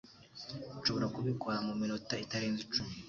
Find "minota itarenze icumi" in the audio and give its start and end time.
1.81-2.93